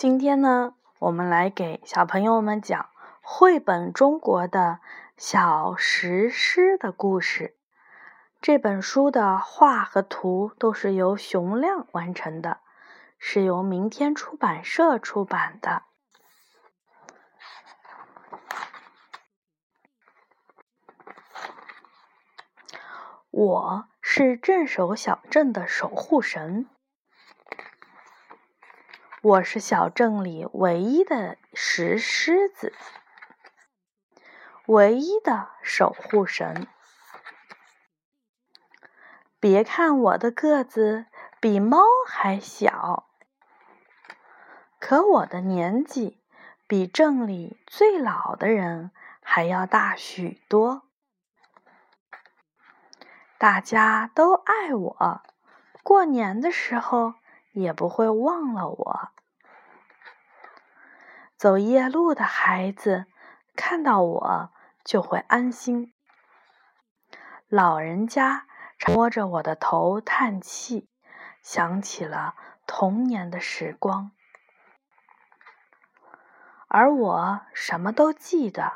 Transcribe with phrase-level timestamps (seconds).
[0.00, 2.88] 今天呢，我们来给小朋友们讲
[3.20, 4.80] 绘本中国的
[5.18, 7.54] 小石狮的故事。
[8.40, 12.60] 这本书的画和图都是由熊亮完成的，
[13.18, 15.82] 是由明天出版社出版的。
[23.30, 26.66] 我是镇守小镇的守护神。
[29.22, 32.72] 我是小镇里唯一的石狮子，
[34.64, 36.66] 唯一的守护神。
[39.38, 41.04] 别看我的个子
[41.38, 43.10] 比猫还小，
[44.78, 46.22] 可我的年纪
[46.66, 48.90] 比镇里最老的人
[49.22, 50.88] 还要大许多。
[53.36, 55.22] 大家都爱我，
[55.82, 57.19] 过年的时候。
[57.52, 59.08] 也不会忘了我。
[61.36, 63.06] 走夜路的孩子
[63.56, 64.52] 看到我
[64.84, 65.94] 就会安心。
[67.48, 68.46] 老人家
[68.86, 70.88] 摸着我的头叹气，
[71.42, 72.34] 想起了
[72.66, 74.12] 童年的时光。
[76.68, 78.74] 而我什么都记得，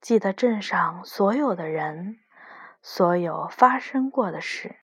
[0.00, 2.18] 记得镇上所有的人，
[2.82, 4.80] 所有发生过的事。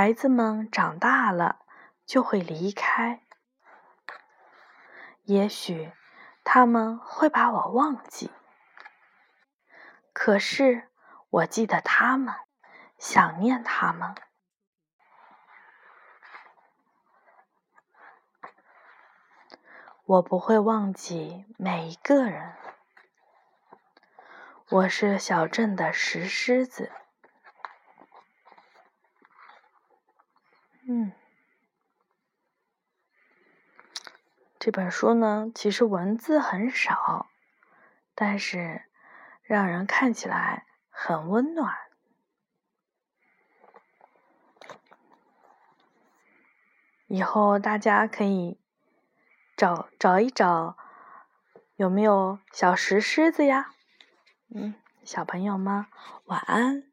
[0.00, 1.58] 孩子们长大了
[2.06, 3.20] 就会离开，
[5.24, 5.90] 也许
[6.44, 8.30] 他们会把我忘记，
[10.12, 10.88] 可是
[11.30, 12.32] 我记得他们，
[12.96, 14.14] 想念他们。
[20.04, 22.54] 我不会忘记每一个人。
[24.68, 26.92] 我是小镇的石狮子。
[30.90, 31.12] 嗯，
[34.58, 37.28] 这本书呢，其实文字很少，
[38.14, 38.86] 但是
[39.42, 41.76] 让人看起来很温暖。
[47.06, 48.58] 以后大家可以
[49.58, 50.78] 找找一找，
[51.76, 53.74] 有没有小石狮子呀？
[54.54, 54.74] 嗯，
[55.04, 55.84] 小朋友们
[56.24, 56.84] 晚安。